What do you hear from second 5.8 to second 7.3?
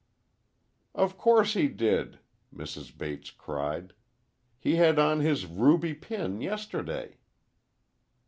pin yesterday."